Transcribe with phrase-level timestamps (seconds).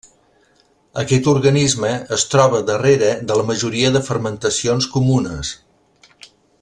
[1.01, 5.53] Aquest organisme es troba darrere de la majoria de fermentacions comunes.